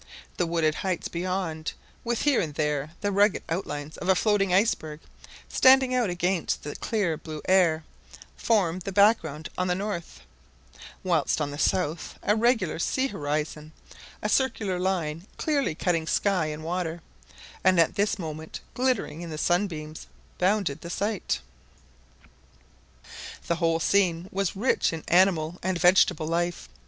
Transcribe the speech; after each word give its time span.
The 0.37 0.47
wooded 0.47 0.73
heights 0.73 1.09
beyond, 1.09 1.73
with 2.03 2.23
here 2.23 2.41
and 2.41 2.55
there 2.55 2.93
the 3.01 3.11
rugged 3.11 3.43
outline 3.49 3.93
of 3.99 4.09
a 4.09 4.15
floating 4.15 4.51
iceberg 4.51 4.99
standing 5.47 5.93
out 5.93 6.09
against 6.09 6.63
the 6.63 6.75
clear 6.75 7.17
blue 7.17 7.39
air, 7.47 7.83
formed 8.35 8.81
the 8.81 8.91
background 8.91 9.49
on 9.59 9.67
the 9.67 9.75
north; 9.75 10.21
whilst 11.03 11.39
on 11.39 11.51
the 11.51 11.59
south 11.59 12.17
a 12.23 12.35
regular 12.35 12.79
sea 12.79 13.09
horizon, 13.09 13.73
a 14.23 14.27
circular 14.27 14.79
line 14.79 15.27
clearly 15.37 15.75
cutting 15.75 16.07
sky 16.07 16.47
and 16.47 16.63
water, 16.63 17.03
and 17.63 17.79
at 17.79 17.93
this 17.93 18.17
moment 18.17 18.59
glittering 18.73 19.21
in 19.21 19.29
the 19.29 19.37
sunbeams, 19.37 20.07
bounded 20.39 20.81
the 20.81 20.89
sight. 20.89 21.41
The 23.45 23.57
whole 23.57 23.79
scene 23.79 24.29
was 24.31 24.55
rich 24.55 24.93
in 24.93 25.03
animal 25.09 25.59
and 25.61 25.77
vegetable 25.77 26.25
life. 26.25 26.67